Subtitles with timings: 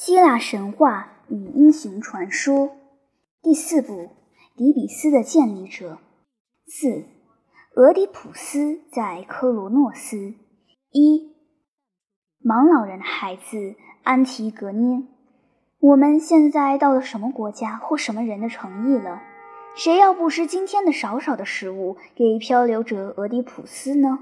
[0.00, 2.70] 希腊神话与英雄传说
[3.42, 4.10] 第四部：
[4.56, 5.98] 迪比斯的建立者。
[6.68, 7.02] 四、
[7.74, 10.34] 俄狄浦斯在科罗诺斯。
[10.92, 11.34] 一、
[12.40, 13.74] 盲老人的孩子
[14.04, 15.02] 安提格涅。
[15.80, 19.20] 我们现在到了什么国家或什么人的诚意了？
[19.74, 24.20] 谁要不施今天的少少的食物给漂流者俄狄浦斯呢？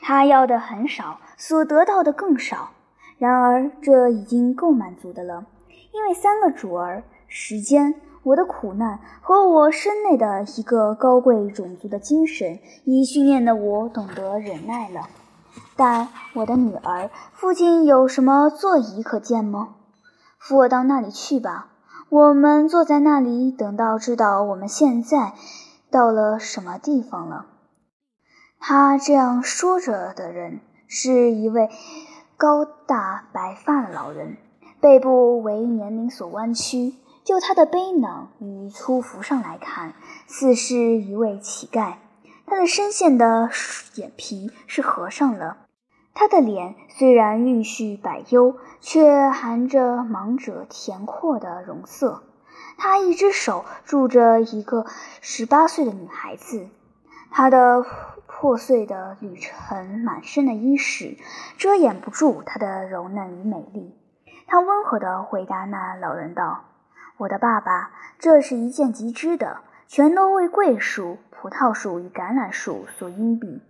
[0.00, 2.70] 他要的很少，所得到的更少。
[3.18, 5.46] 然而，这已经够满足的了，
[5.92, 15.08] 因为三个主儿——时间、我的苦难和我身内的一个高贵种族的精神，已训练的我懂得忍耐了。
[15.76, 19.74] 但我的女儿，附近有什么座椅可见吗？
[20.38, 21.72] 扶我到那里去吧。
[22.10, 25.34] 我们坐在那里，等到知道我们现在
[25.90, 27.46] 到了什么地方了。
[28.60, 31.68] 他这样说着的人，是一位。
[32.38, 34.36] 高大白发的老人，
[34.80, 36.94] 背部为年龄所弯曲。
[37.24, 39.94] 就他的背囊与粗服上来看，
[40.28, 41.94] 似是一位乞丐。
[42.46, 43.50] 他的深陷的
[43.96, 45.56] 眼皮是合上了。
[46.14, 52.22] 他的脸虽然蕴蓄百忧，却含着忙者恬阔的容色。
[52.76, 54.86] 他一只手拄着一个
[55.20, 56.68] 十八岁的女孩子。
[57.30, 57.84] 他的。
[58.40, 61.16] 破碎的旅程，满身的衣饰
[61.56, 63.98] 遮掩不住她的柔嫩与美丽。
[64.46, 66.66] 他温和地回答那老人道
[67.18, 67.90] ：“我的爸爸，
[68.20, 73.60] 这是一件极之的，全都为桂树、葡萄树与橄榄树所荫蔽。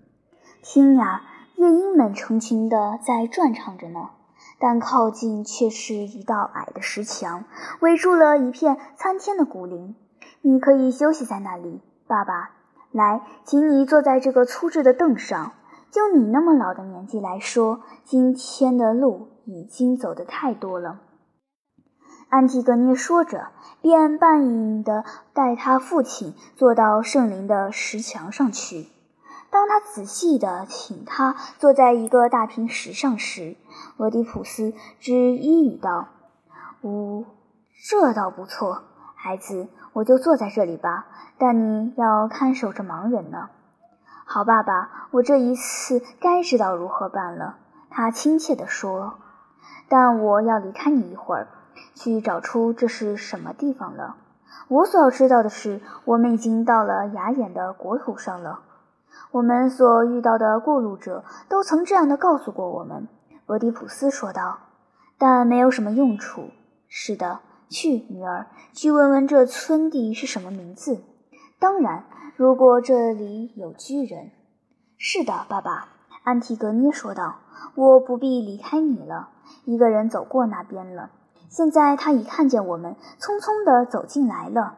[0.61, 1.23] 听呀，
[1.55, 4.11] 夜莺们成群地在转唱着呢。
[4.59, 7.45] 但靠近却是一道矮的石墙，
[7.81, 9.97] 围住了一片参天的古林。
[10.43, 12.51] 你可以休息在那里，爸爸。”
[12.93, 15.53] 来，请你坐在这个粗制的凳上。
[15.91, 21.01] 就你那么老的年纪来说，今天的路已经走得太多了。
[22.29, 23.49] 安提格涅说着，
[23.81, 28.89] 便半隐地带他父亲坐到圣灵的石墙上去。
[29.51, 33.57] 当他仔细地请他坐在一个大平石上时，
[33.97, 36.09] 俄狄浦斯只一语道
[36.85, 37.25] ：“呜，
[37.89, 38.83] 这倒不错，
[39.21, 41.07] 孩子，我就坐在这里吧。”
[41.37, 43.51] 但你要看守着盲人呢。
[44.25, 47.57] 好，爸爸，我这一次该知道如何办了。
[47.91, 49.15] 他亲切地说。
[49.89, 51.49] 但我要离开你一会儿，
[51.95, 54.17] 去找出这是什么地方了。
[54.69, 58.61] 我所要知道的是，我们已经到了雅典的国土上了。
[59.31, 63.09] 我们所遇到的过路者都曾这样的告诉过我们。
[63.47, 64.59] 俄狄浦斯说道。
[65.17, 66.51] 但没有什么用处。
[66.89, 67.41] 是的，
[67.71, 71.03] 去，女儿，去问问这村地是什么名字。
[71.59, 72.05] 当然，
[72.37, 74.31] 如果这里有居人，
[74.97, 75.89] 是的，爸爸。
[76.25, 77.37] 安提格涅说道
[77.75, 79.31] ：“我不必离开你了。
[79.65, 81.11] 一个人走过那边了。
[81.49, 84.77] 现在他已看见我们，匆匆地走进来了。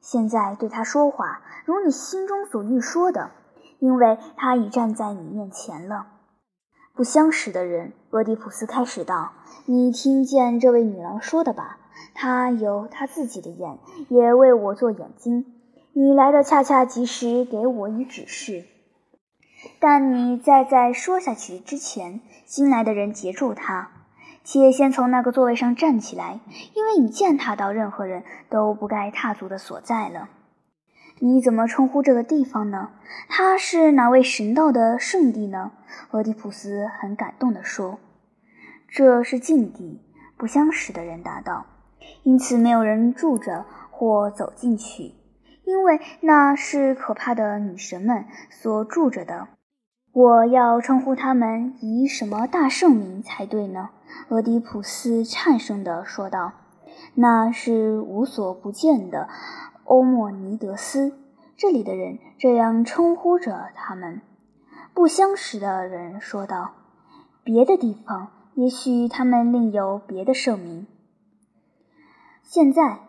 [0.00, 3.30] 现在对他说话，如你心中所欲说的，
[3.78, 6.06] 因为他已站在你面前了。”
[6.96, 9.32] 不相识的人，俄狄浦斯开始道
[9.66, 11.78] ：“你听见这位女郎说的吧？
[12.14, 15.46] 他有他自己的眼，也为我做眼睛。”
[15.98, 18.64] 你来的恰恰及时，给我以指示。
[19.80, 23.90] 但你在在说下去之前，新来的人截住他，
[24.44, 26.40] 且先从那个座位上站起来，
[26.74, 30.28] 因为你践踏到任何人都不该踏足的所在了。
[31.18, 32.90] 你怎么称呼这个地方呢？
[33.30, 35.72] 它是哪位神道的圣地呢？
[36.10, 37.98] 俄狄浦斯很感动地说
[38.86, 40.02] ：“这是禁地。”
[40.36, 41.64] 不相识的人答道
[42.22, 45.14] ：“因此没有人住着或走进去。”
[45.66, 49.48] 因为那是可怕的女神们所住着的，
[50.12, 53.90] 我要称呼他们以什么大圣名才对呢？
[54.28, 56.52] 俄狄浦斯颤声地说道
[57.14, 59.28] ：“那是无所不见的
[59.82, 61.18] 欧莫尼德斯，
[61.56, 64.20] 这里的人这样称呼着他们。”
[64.94, 66.74] 不相识的人说道
[67.42, 70.86] ：“别的地方，也许他们另有别的圣名。”
[72.46, 73.00] 现在。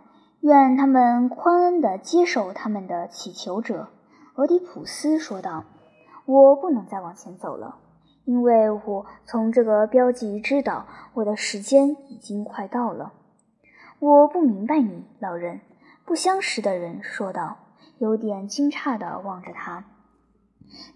[0.42, 3.90] 愿他们宽恩地接受他们的祈求者，
[4.36, 5.66] 俄狄浦斯说道
[6.26, 7.80] ：“我不能再往前走了，
[8.24, 10.86] 因为我从这个标记知道
[11.16, 13.14] 我的时间已经快到了。”
[14.00, 15.62] 我不明白你，老人。”
[16.06, 17.58] 不相识的人说道，
[17.98, 19.86] 有点惊诧地望着他。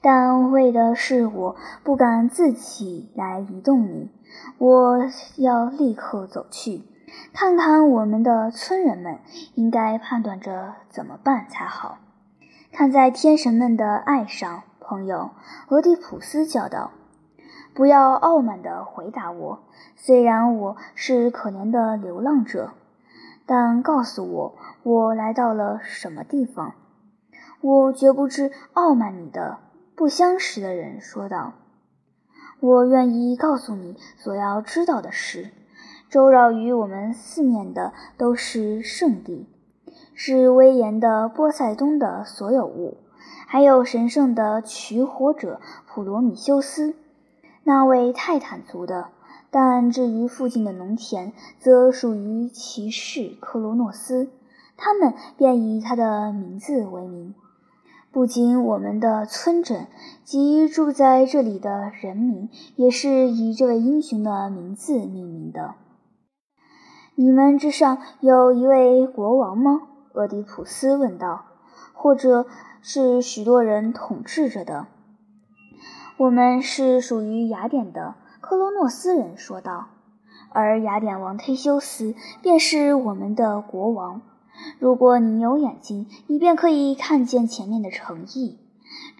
[0.01, 4.11] 但为的是我不敢自己来移动你，
[4.59, 4.99] 我
[5.37, 6.83] 要立刻走去。
[7.33, 9.19] 看看我们的村人们，
[9.55, 11.97] 应该判断着怎么办才好。
[12.71, 15.31] 看在天神们的爱上，朋友，
[15.69, 16.91] 俄狄浦斯叫道
[17.73, 19.63] ：“不要傲慢地回答我，
[19.95, 22.71] 虽然我是可怜的流浪者，
[23.45, 26.73] 但告诉我我来到了什么地方。
[27.61, 29.57] 我绝不知傲慢你的。
[29.93, 31.53] 不相识的人说道
[32.59, 35.51] ：“我愿意告诉你所要知道的事。
[36.11, 39.47] 周绕于我们四面的都是圣地，
[40.13, 42.97] 是威严的波塞冬的所有物，
[43.47, 46.95] 还有神圣的取火者普罗米修斯。”
[47.63, 49.07] 那位泰坦族的，
[49.51, 54.27] 但至于附近的农田，则属于骑士克罗诺斯。
[54.75, 57.33] 他们便以他的名字为名。
[58.11, 59.87] 不仅我们的村镇
[60.25, 65.75] 及住在这里的人民，也是以这位英雄的名字命名的。
[67.15, 69.81] 你们之上有一位国王吗？
[70.13, 71.45] 俄狄浦斯问道。
[71.93, 72.47] 或者
[72.81, 74.87] 是许多人统治着的？
[76.17, 79.89] 我们是属于雅典的，克罗诺斯人说道。
[80.49, 84.23] 而雅典王忒修斯便是我们的国王。
[84.79, 88.57] 如果你有眼睛，你便可以看见前面的城邑。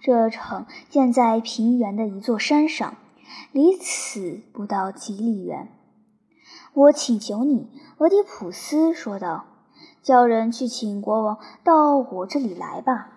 [0.02, 2.96] 这城建在平原的一座山上，
[3.52, 5.68] 离此不到几里远。
[6.74, 9.44] 我请求你，俄狄浦斯说道，
[10.02, 13.08] 叫人去请国王到我这里来吧，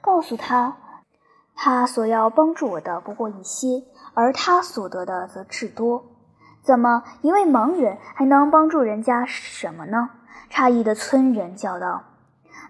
[0.00, 0.78] 告诉他。
[1.54, 6.02] 他所要帮助我的不过一些，而他所得的则至多。
[6.62, 10.08] 怎么，一位盲人还能帮助人家什么呢？
[10.50, 12.04] 诧异的村人叫道：“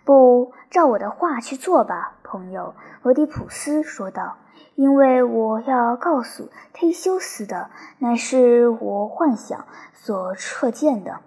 [0.04, 2.74] 不照我的话去做吧，朋友。”
[3.04, 4.36] 俄狄浦斯说道
[4.78, 11.18] ：“因为我要告诉忒修斯的，乃是我幻想所测见的。”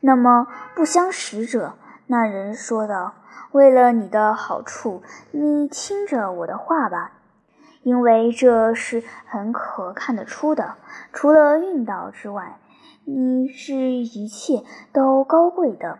[0.00, 1.74] 那么，不相识者，
[2.06, 3.12] 那人说道。
[3.52, 7.12] 为了你的好处，你听着我的话吧，
[7.82, 10.76] 因为这是很可看得出的。
[11.12, 12.58] 除了运道之外，
[13.04, 15.98] 你是一切都高贵的。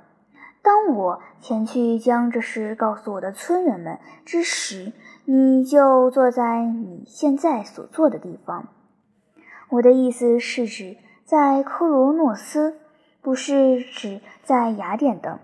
[0.63, 4.95] 当我前去将这事告诉我的村人们之时，
[5.25, 8.69] 你就坐在你现在所坐的地方。
[9.71, 12.79] 我的意思是指在科罗诺斯，
[13.23, 15.41] 不是指在雅典的。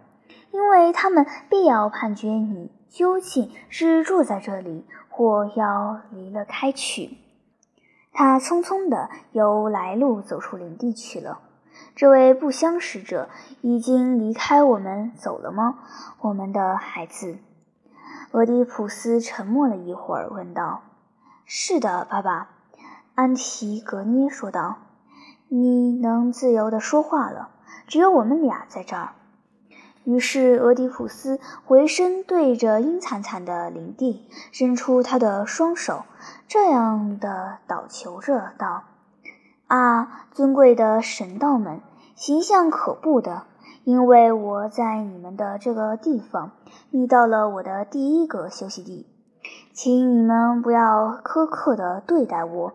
[0.52, 7.18] 因为他们必要判决你究竟是住在这里，或要离了开去。
[8.12, 11.38] 他匆匆地由来路走出林地去了。
[11.94, 13.28] 这位不相识者
[13.60, 15.78] 已经离开我们走了吗？
[16.20, 17.38] 我们的孩子。
[18.32, 20.82] 俄狄浦斯沉默了一会儿，问道
[21.44, 22.48] ：“是的，爸爸。”
[23.16, 24.76] 安提格涅说道
[25.48, 27.48] ：“你能自由地说话了。
[27.88, 29.14] 只有我们俩在这儿。”
[30.04, 36.04] 于是，俄狄浦斯回身对着阴惨惨的林地伸出他的双手，
[36.46, 38.84] 这样的祷求着道
[39.66, 41.80] ：“啊，尊贵的神道们，
[42.14, 43.42] 形象可怖的！
[43.82, 46.52] 因为我在你们的这个地方
[46.90, 49.06] 你到了我的第一个休息地，
[49.72, 52.72] 请你们不要苛刻地对待我，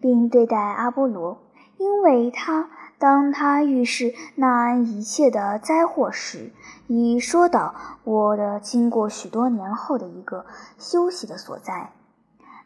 [0.00, 1.38] 并对待阿波罗，
[1.76, 2.70] 因为他。”
[3.00, 6.50] 当他预示那一切的灾祸时，
[6.88, 10.46] 已说到我的经过许多年后的一个
[10.78, 11.92] 休息的所在。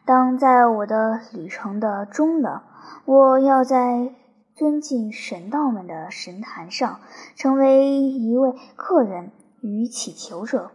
[0.05, 2.63] 当在我的旅程的终了，
[3.05, 4.15] 我要在
[4.55, 6.99] 尊敬神道们的神坛上
[7.35, 9.29] 成为一位客人
[9.63, 10.69] 与乞求者。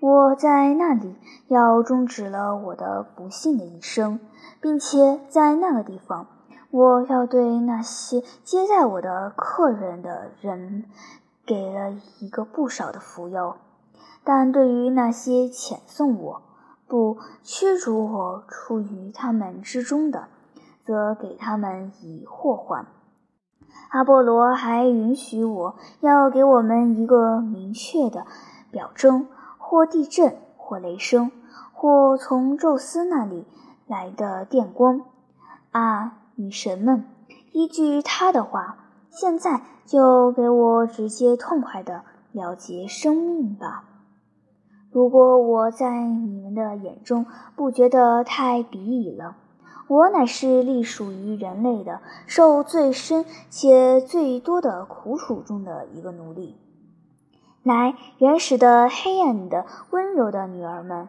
[0.00, 1.14] 我在那里
[1.46, 4.18] 要终止了我的不幸的一生，
[4.60, 6.26] 并且在那个地方。
[6.70, 10.84] 我要对那些接待我的客人的人
[11.46, 13.56] 给了一个不少的福佑，
[14.24, 16.42] 但对于那些遣送我、
[16.86, 20.28] 不驱逐我出于他们之中的，
[20.84, 22.86] 则给他们以祸患。
[23.96, 28.26] 阿波罗还允许我要给我们一个明确的
[28.70, 29.26] 表征，
[29.56, 31.30] 或地震，或雷声，
[31.72, 33.46] 或从宙斯那里
[33.86, 35.00] 来的电光。
[35.70, 36.18] 啊！
[36.34, 37.06] 女神们，
[37.52, 38.76] 依据他的话，
[39.08, 43.84] 现在就给我直接痛快的了结生命吧。
[44.92, 47.24] 如果我在你们的眼中
[47.56, 49.36] 不觉得太鄙夷了，
[49.88, 56.56] 我乃是隶属于人类的，受最深且最多的苦楚中的一个奴隶。
[57.62, 61.08] 来，原始的、黑暗的、温柔的女儿们。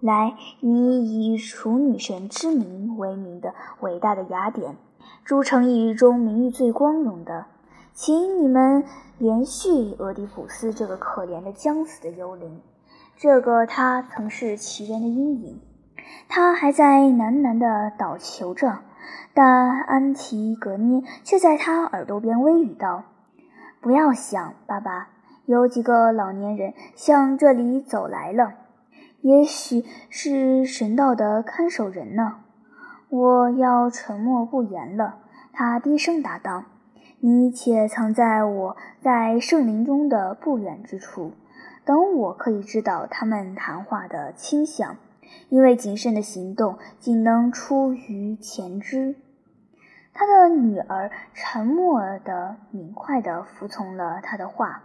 [0.00, 4.76] 来，你以处女神之名为名的伟大的雅典，
[5.24, 7.46] 诸城邑中名誉最光荣的，
[7.92, 8.84] 请你们
[9.18, 12.60] 延续俄狄浦斯这个可怜的将死的幽灵，
[13.16, 15.60] 这个他曾是其人的阴影。
[16.28, 18.80] 他还在喃喃地祷求着，
[19.34, 23.04] 但安提格涅却在他耳朵边微语道
[23.80, 25.08] ：“不要想，爸爸，
[25.44, 28.54] 有几个老年人向这里走来了，
[29.20, 32.36] 也许是神道的看守人呢。”
[33.08, 35.18] 我要沉默不言了，
[35.52, 36.64] 他低声答道
[37.20, 41.30] ：“你且藏在我在圣林中的不远之处，
[41.84, 44.96] 等我可以知道他们谈话的倾向。”
[45.48, 49.16] 因为谨慎的行动仅能出于前知，
[50.12, 54.82] 他的女儿沉默的、明快地服从了他的话。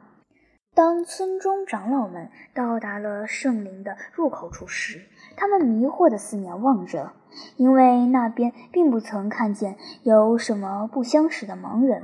[0.74, 5.01] 当村中长老们到达了圣灵的入口处时，
[5.36, 7.12] 他们迷惑地四面望着，
[7.57, 12.03] 因为那边并不曾看见有什么不相识的盲人，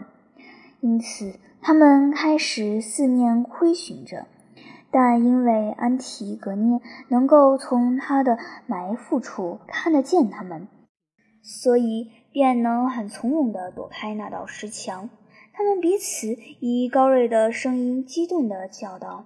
[0.81, 4.25] 因此他们开始四面窥寻着。
[4.99, 10.67] 但因为安提格涅能够从他的埋伏处看得见他们，
[11.43, 15.11] 所以便能很从容地躲开那道石墙。
[15.53, 19.25] 他们彼此以高锐的声音激动地叫道：“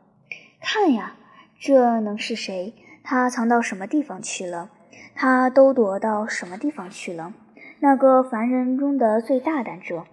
[0.59, 1.15] 看呀，
[1.57, 2.73] 这能是谁？
[3.01, 4.71] 他藏到什么地方去了？
[5.15, 7.33] 他都躲到什么地方去了？
[7.79, 10.03] 那个凡人中的最大胆者，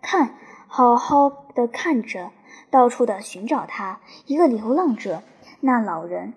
[0.00, 0.36] 看，
[0.68, 2.30] 好好的看着。”
[2.70, 5.22] 到处的寻找他，一个流浪者。
[5.60, 6.34] 那老人，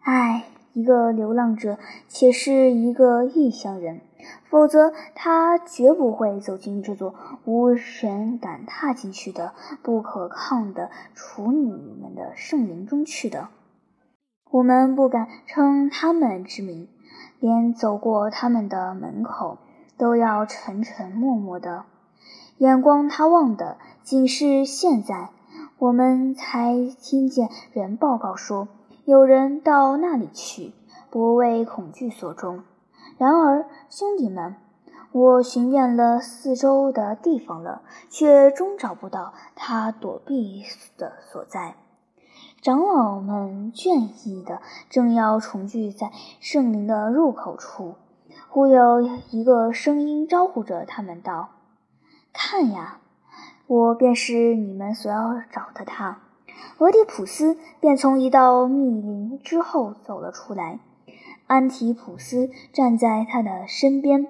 [0.00, 1.78] 唉，一个流浪者，
[2.08, 4.00] 且是一个异乡人，
[4.50, 13.48] 否则他绝不会走进这座无人敢踏进去的不可抗的处女们的圣灵中去的。
[14.50, 16.88] 我们不敢称他们之名，
[17.38, 19.58] 连走过他们的门口
[19.96, 21.84] 都要沉沉默默的，
[22.58, 25.28] 眼光他望的仅是现在。
[25.76, 28.68] 我们才听见人报告说，
[29.04, 30.72] 有人到那里去，
[31.10, 32.62] 不为恐惧所中。
[33.18, 34.54] 然而，兄弟们，
[35.10, 40.62] 我寻遍了四周的地方了，却终找不到他躲避
[40.96, 41.74] 的所在。
[42.62, 47.96] 长老们倦意的正要重聚在圣灵的入口处，
[48.48, 49.00] 忽有
[49.30, 51.50] 一个声音招呼着他们道
[52.32, 53.00] ：“看呀！”
[53.66, 56.20] 我便是你们所要找的他。
[56.78, 60.80] 俄狄浦斯便从一道密林之后走了出来，
[61.46, 64.26] 安提普斯站在他的身边。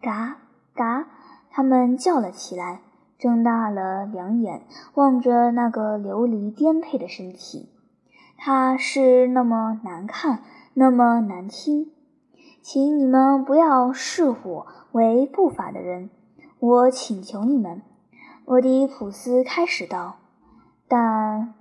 [0.00, 0.38] 嘎
[0.74, 1.08] 嘎，
[1.50, 2.80] 他们叫了起来，
[3.18, 4.62] 睁大了两眼
[4.94, 7.68] 望着那个流离颠沛的身体。
[8.36, 10.42] 他是那么难看，
[10.74, 11.90] 那么难听，
[12.62, 16.08] 请你们不要视我为不法的人，
[16.58, 17.82] 我请求你们。
[18.50, 20.16] 俄狄浦斯开始道
[20.88, 21.54] ：“但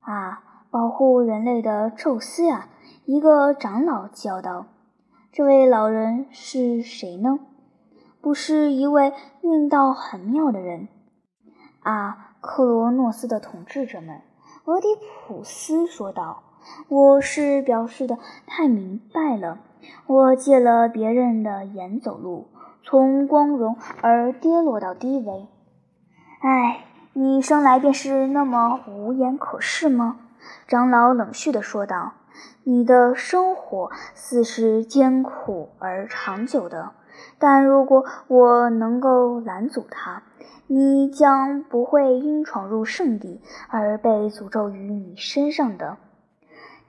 [0.00, 2.68] 啊，保护人类的宙斯呀！”
[3.06, 4.66] 一个长老叫道
[5.32, 7.38] ：“这位老人是谁呢？
[8.20, 10.88] 不是一位运道很妙的人
[11.80, 14.20] 啊！”克罗诺斯的统治者们，
[14.66, 14.88] 俄狄
[15.26, 16.42] 浦斯说道
[16.88, 19.58] ：“我是表示的太明白了。
[20.06, 22.48] 我借了别人的眼走路，
[22.82, 25.46] 从光荣而跌落到低微。”
[26.46, 26.84] 哎，
[27.14, 30.18] 你生来便是那么无言可视吗？
[30.68, 32.12] 长老冷峻地说道
[32.64, 36.92] ：“你的生活似是艰苦而长久的，
[37.38, 40.22] 但如果我能够拦阻它，
[40.66, 45.96] 你将不会因闯入圣地而被诅咒于你身上的。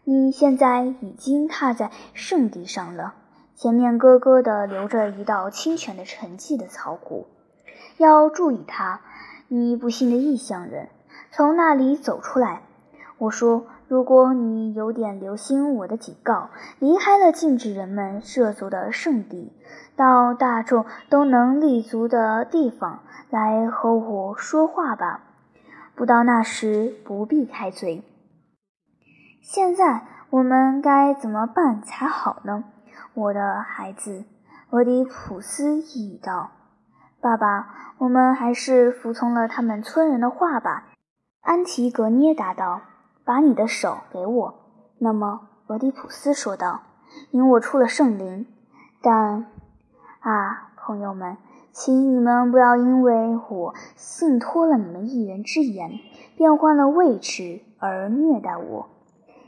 [0.03, 3.13] 你现在已经踏在圣地上了，
[3.55, 7.27] 前面咯咯地流着一道清泉的沉寂的草谷，
[7.95, 8.99] 要注意它。”
[9.47, 10.89] 你不幸的异乡人，
[11.31, 12.63] 从那里走出来。
[13.17, 16.49] 我说，如果你有点留心我的警告，
[16.79, 19.53] 离开了禁止人们涉足的圣地，
[19.95, 25.21] 到大众都能立足的地方来和我说话吧。
[25.95, 28.03] 不到那时，不必开嘴。
[29.41, 32.65] 现在我们该怎么办才好呢？
[33.13, 34.25] 我的孩子，
[34.71, 36.51] 俄狄浦斯一语道。
[37.25, 37.67] 爸爸，
[37.97, 40.89] 我们还是服从了他们村人的话吧。”
[41.41, 42.81] 安提格涅答道
[43.25, 44.55] ，“把你的手给我。”
[45.01, 46.81] 那么，俄狄浦斯说道
[47.33, 48.45] ：“引我出了圣灵。
[49.01, 49.47] 但，
[50.19, 51.37] 啊，朋友们，
[51.71, 55.97] 请你们不要因为我信托了你们一人之言，
[56.37, 58.89] 变换了位置而虐待我。”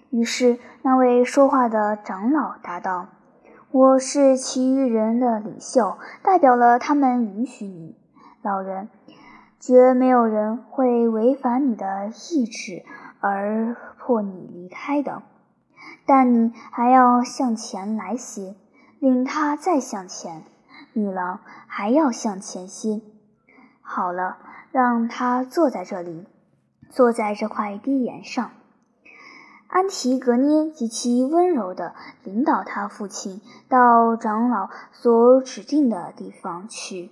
[0.10, 3.06] 于是，那位说话的长老答道。
[3.70, 7.98] 我是其余人的领袖，代表了他们允许你，
[8.42, 8.88] 老人，
[9.60, 12.86] 绝没有人会违反你的意志
[13.20, 15.22] 而迫你离开的。
[16.06, 18.56] 但你还要向前来些，
[19.00, 20.44] 领他再向前。
[20.94, 23.02] 女郎还要向前些。
[23.82, 24.38] 好了，
[24.72, 26.26] 让他坐在这里，
[26.90, 28.50] 坐在这块低岩上。
[29.68, 31.94] 安提格涅极其温柔地
[32.24, 37.12] 领导他父亲到长老所指定的地方去。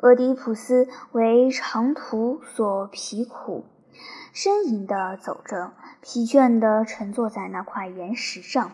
[0.00, 3.64] 俄狄浦斯为长途所疲苦，
[4.34, 5.72] 呻吟地走着，
[6.02, 8.72] 疲倦地沉坐在那块岩石上。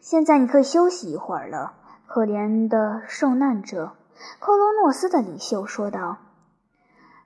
[0.00, 1.74] 现在你可以休息一会儿了，
[2.08, 3.92] 可怜的受难者。
[4.40, 6.18] 克罗诺斯的领袖说道：“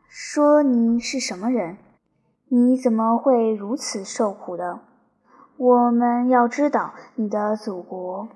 [0.06, 1.78] 说你是什么人？”
[2.48, 4.78] 你怎么会如此受苦的？
[5.56, 8.28] 我们要知道你的祖国。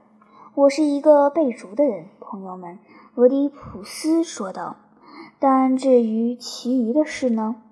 [0.57, 2.81] 我是一个被逐的人，朋友们。”
[3.15, 4.79] 俄狄浦斯说道。
[5.39, 7.63] “但至于其余的事呢？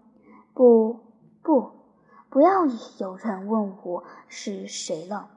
[0.54, 1.00] 不，
[1.42, 1.72] 不，
[2.30, 2.66] 不要
[2.98, 5.30] 有人问我是谁了。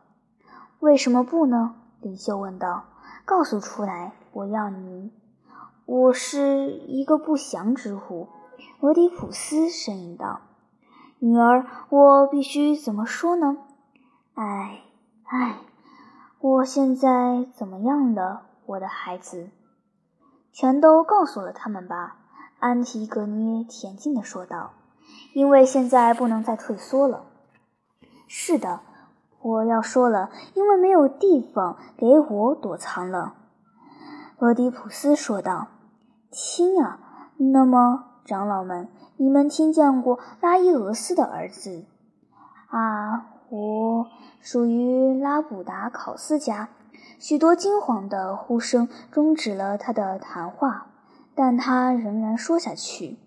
[0.81, 2.83] 为什么不呢？”领袖问道。
[3.25, 5.11] “告诉出来，我要你。
[5.87, 8.27] 我是一个不祥之虎。”
[8.81, 10.41] 俄狄浦斯呻吟道。
[11.23, 13.57] 女儿，我必须怎么说呢？
[14.33, 14.81] 唉，
[15.25, 15.59] 唉，
[16.39, 19.51] 我现在怎么样了，我的孩子？
[20.51, 22.17] 全都告诉了他们吧。”
[22.57, 24.71] 安提格涅恬静地说道
[25.33, 27.25] ，“因为现在不能再退缩了。
[28.27, 28.79] ”“是的，
[29.43, 33.35] 我要说了，因为没有地方给我躲藏了。”
[34.39, 35.67] 俄狄浦斯说道。
[36.33, 36.99] “听啊，
[37.37, 38.87] 那么，长老们。”
[39.19, 41.83] 你们听见过拉伊俄斯的儿子？
[42.69, 44.07] 啊，我
[44.39, 46.69] 属于拉卜达考斯家。
[47.19, 50.87] 许多惊惶的呼声终止了他的谈话，
[51.35, 53.19] 但他仍然说下去：“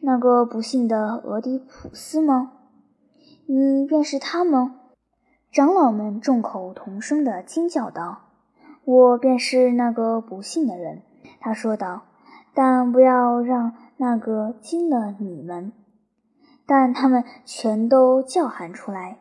[0.00, 2.52] 那个不幸的俄狄浦斯吗？
[3.46, 4.76] 你便是他吗？”
[5.50, 8.18] 长老们众口同声地惊叫道
[8.84, 11.02] ：“我便是那个不幸的人。”
[11.40, 12.02] 他说道
[12.56, 15.72] ：“但不要让。”那个惊了你们，
[16.66, 19.16] 但他们全都叫喊出来：“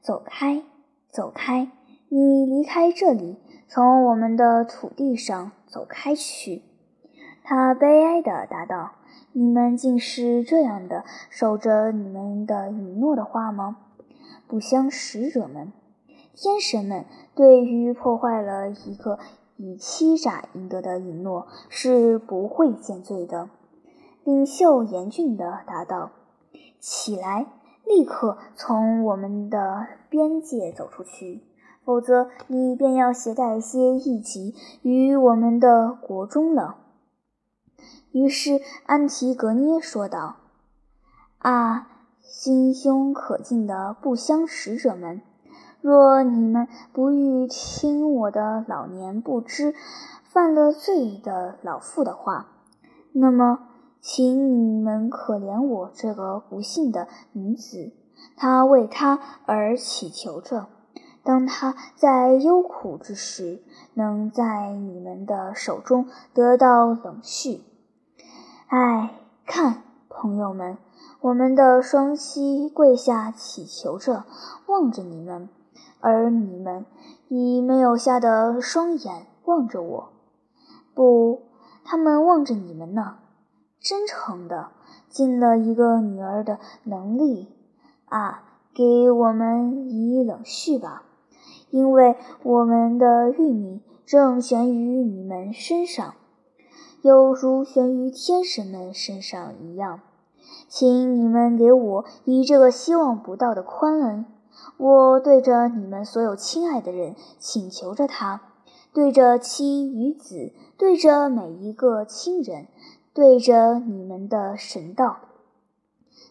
[0.00, 0.62] 走开，
[1.10, 1.72] 走开！
[2.08, 3.36] 你离开这里，
[3.66, 6.62] 从我们的土地上走开去！”
[7.42, 8.92] 他悲哀地答道
[9.34, 13.78] ：“你们竟是这样的守着你们的允诺的话吗？
[14.46, 15.72] 不相使者们，
[16.32, 19.18] 天神们对于破坏了一个
[19.56, 23.48] 以欺诈赢得的允诺是不会见罪的。”
[24.24, 26.10] 领袖严峻地答道
[26.80, 27.46] ：“起来，
[27.84, 31.42] 立刻从我们的边界走出去，
[31.84, 36.78] 否则你便要携带一些异己于我们的国中了。”
[38.10, 40.36] 于是安提格涅说道
[41.38, 41.86] ：“啊，
[42.20, 45.22] 心胸可敬的不相识者们，
[45.86, 49.72] 若你们不欲听我的老年不知、
[50.24, 52.48] 犯了罪的老妇的话，
[53.12, 53.60] 那么。”
[53.98, 57.90] 请你们可怜我这个不幸的女子，
[58.36, 60.68] 她为他而祈求着。
[61.24, 67.62] 当她在忧苦之时，能在你们的手中得到冷煦。
[68.68, 69.10] 唉，
[69.44, 70.78] 看，朋友们，
[71.22, 74.24] 我们的双膝跪下祈求着，
[74.68, 75.48] 望着你们，
[76.00, 76.86] 而你们
[77.28, 80.12] 以没有瞎的双眼望着我。
[80.94, 81.42] 不，
[81.84, 83.16] 他们望着你们呢。
[83.80, 84.70] 真诚的
[85.08, 87.48] 尽了一个女儿的能力
[88.06, 88.42] 啊！
[88.74, 91.04] 给我们以冷序吧，
[91.70, 96.14] 因为我们的玉米正悬于你们身上，
[97.00, 100.00] 有如悬于天神们身上一样。
[100.68, 104.26] 请你们给我以这个希望不到的宽恩。
[104.78, 108.40] 我对着你们所有亲爱的人请求着他，
[108.92, 112.68] 对着妻与子，对着每一个亲人。
[113.14, 115.16] 对着你们的神道，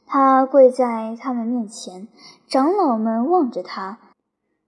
[0.06, 2.08] 他跪在他们面前，
[2.46, 3.98] 长老们望着他，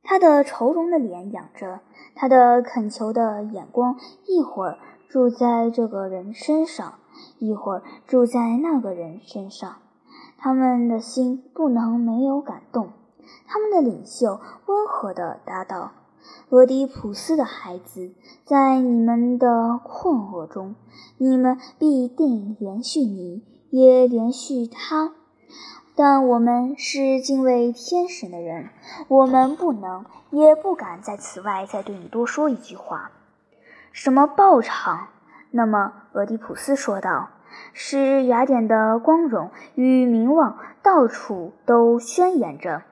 [0.01, 1.81] 他的愁容的脸仰着，
[2.15, 6.95] 他的恳求的眼光一会儿住在这个人身上，
[7.37, 9.75] 一会儿住在那个人身上，
[10.39, 12.93] 他们的心不能没有感动。
[13.47, 15.91] 他们的领袖温和地答道。
[16.49, 18.11] 俄狄浦斯的孩子，
[18.43, 20.75] 在你们的困惑中，
[21.17, 25.13] 你们必定连续你，也连续他。
[25.95, 28.69] 但我们是敬畏天神的人，
[29.07, 33.11] 我们不能，也不敢在此外再对你多说一句话。
[33.91, 35.07] 什么报偿？
[35.51, 37.29] 那么，俄狄浦斯说道
[37.73, 42.83] ：“是雅典的光荣与名望到处都宣言着。”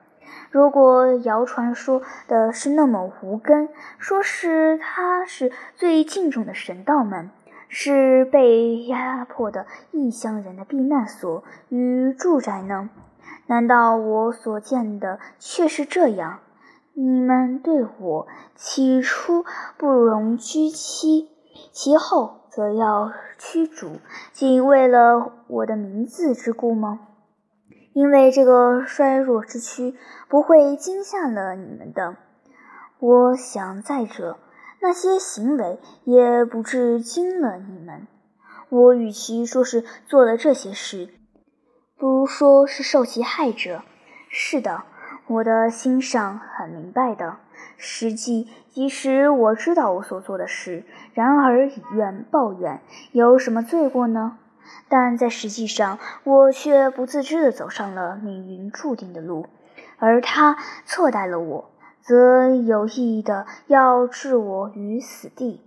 [0.50, 7.30] 如果谣传说的是那么无根，说是他是最敬重的神道们，
[7.68, 12.90] 是被压迫的异乡人的避难所与住宅呢？
[13.46, 16.40] 难道我所见的却是这样？
[16.94, 19.44] 你们对我起初
[19.76, 21.28] 不容居期，
[21.70, 23.98] 其后则要驱逐，
[24.32, 27.00] 仅为了我的名字之故吗？
[27.96, 29.94] 因为这个衰弱之躯
[30.28, 32.16] 不会惊吓了你们的。
[32.98, 34.36] 我想，再者，
[34.82, 38.06] 那些行为也不至惊了你们。
[38.68, 41.08] 我与其说是做了这些事，
[41.96, 43.80] 不如说是受其害者。
[44.28, 44.82] 是的，
[45.28, 47.38] 我的心上很明白的。
[47.78, 52.82] 实际，即使我知道我所做的事，然而以怨报怨，
[53.12, 54.36] 有什么罪过呢？
[54.88, 59.46] 但在实际上，我却不自知地走上了命运注定的路，
[59.98, 65.62] 而他错待了我，则有意的要置我于死地。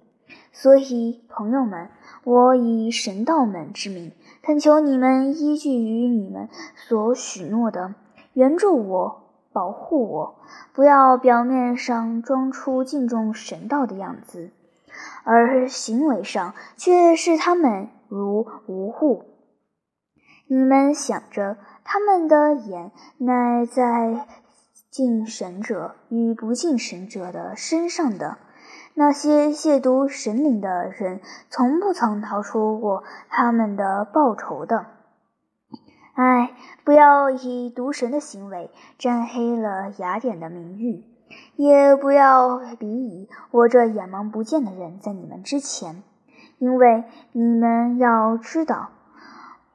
[0.52, 1.90] 所以，朋友们，
[2.24, 7.94] 我以神道们之名，恳求你们依据于你们所许诺的，
[8.34, 10.36] 援助我，保护我，
[10.74, 14.52] 不要表面上装出敬重神道的样子，
[15.24, 17.88] 而行为上却是他们。
[18.10, 19.26] 如无物，
[20.48, 24.28] 你们想着他们的眼乃在
[24.90, 28.40] 敬神者与不敬神者的身上的。
[28.96, 34.88] 那些亵渎神灵的人，从不曾逃出过他们的报仇的。
[36.16, 36.52] 唉，
[36.84, 41.06] 不要以毒神的行为沾黑了雅典的名誉，
[41.56, 46.04] 也不要比拟我这眼盲不见的人在你们之前。
[46.60, 48.90] 因为你们要知道，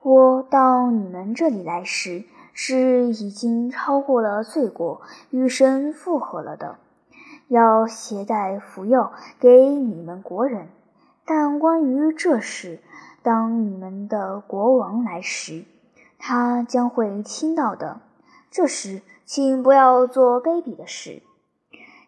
[0.02, 6.76] 我到你们这里来时，是已经超过了罪过，与神复合了的，
[7.48, 10.68] 要携带福佑给你们国人。
[11.24, 12.80] 但关于这事，
[13.22, 15.64] 当你们的国王来时，
[16.18, 18.00] 他将会听到的。
[18.50, 21.22] 这时，请不要做卑鄙的事。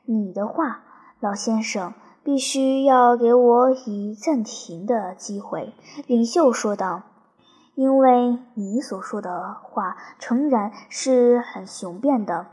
[0.05, 0.83] 你的话，
[1.19, 1.95] 老先生。
[2.27, 5.73] 必须要给我以暂停的机会，
[6.09, 7.03] 领袖说道。
[7.77, 12.49] 因为你所说的话诚然是很雄辩的，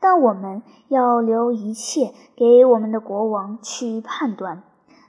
[0.00, 4.62] 但我们要留一切给我们的国王去判断。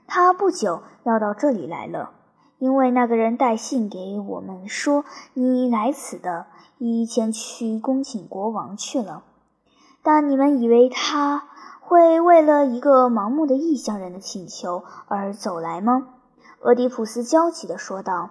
[0.06, 2.10] 他不久要到这里来了，
[2.58, 6.44] 因为那个人带信给我们说你来此的，
[6.76, 9.22] 已前去恭请国王去了。
[10.02, 11.44] 但你们以为他？
[11.90, 16.06] 会为了一个盲目的异乡人的请求而走来吗？
[16.60, 18.30] 俄狄浦斯焦急地说道。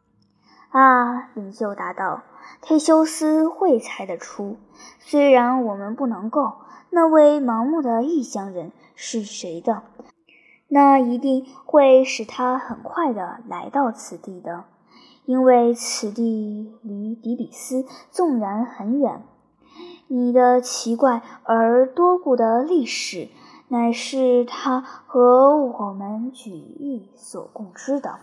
[0.72, 2.22] “啊，领袖答道，
[2.62, 4.56] 忒修斯会猜得出。
[4.98, 6.54] 虽然我们不能够，
[6.88, 9.82] 那位盲目的异乡人是谁的，
[10.68, 14.64] 那一定会使他很快的来到此地的，
[15.26, 19.22] 因为此地离底比斯纵然很远。”
[20.08, 23.28] 你的奇怪而多故的历史，
[23.66, 28.20] 乃是他和我们举义所共知的。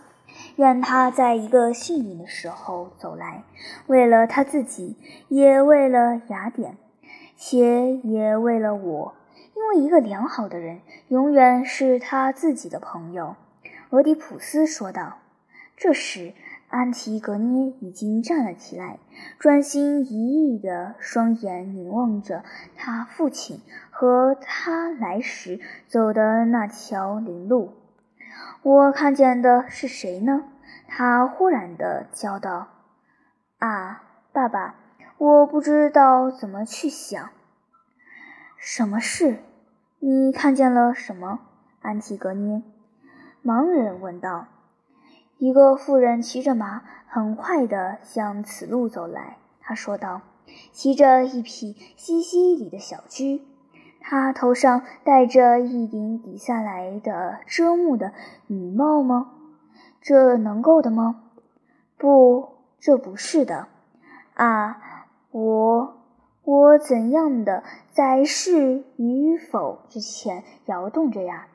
[0.56, 3.44] 愿他在一个幸运的时候走来，
[3.86, 4.96] 为了他自己，
[5.28, 6.78] 也为了雅典，
[7.36, 9.14] 且也为了我。
[9.54, 13.36] 因为一个良好的人，永远是他自己的朋友。”
[13.90, 15.18] 俄狄浦斯说道。
[15.76, 16.32] 这时。
[16.74, 18.98] 安提格涅已经站了起来，
[19.38, 22.42] 专心一意的双眼凝望着
[22.74, 23.60] 他父亲
[23.92, 27.74] 和他来时走的那条林路。
[28.62, 30.46] 我看见的是谁呢？
[30.88, 32.66] 他忽然的叫道
[33.58, 34.74] ：“啊，爸爸，
[35.16, 37.30] 我不知道怎么去想。
[38.58, 39.38] 什么事？
[40.00, 41.38] 你看见了什么？”
[41.80, 42.64] 安提格涅，
[43.44, 44.48] 盲人问道。
[45.38, 49.36] 一个妇人骑着马，很快地向此路走来。
[49.60, 50.22] 他说道
[50.72, 53.42] ：“骑着一匹西西里的小驹，
[54.00, 58.12] 他头上戴着一顶底下来的遮目的
[58.46, 59.32] 女帽吗？
[60.00, 61.24] 这能够的吗？
[61.98, 63.66] 不，这不是的。
[64.34, 65.96] 啊，我，
[66.44, 71.48] 我怎样的在是与否之前摇动着呀？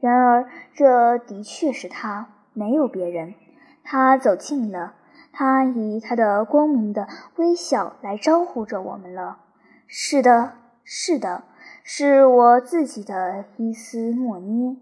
[0.00, 3.34] 然而，这的确是他。”没有别人，
[3.82, 4.94] 他走近了，
[5.32, 9.40] 他以他的光明的微笑来招呼着我们了。
[9.86, 11.44] 是的，是的，
[11.82, 14.76] 是我自己的伊斯莫涅。